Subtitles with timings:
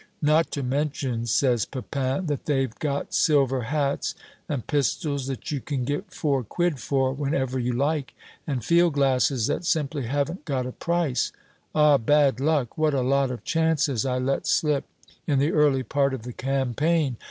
[0.23, 4.15] "Not to mention," says Pepin, "that they've got silver hats,
[4.49, 8.15] and pistols that you can get four quid for whenever you like,
[8.47, 11.31] and field glasses that simply haven't got a price.
[11.75, 14.85] Ah, bad luck, what a lot of chances I let slip
[15.27, 17.17] in the early part of the campaign!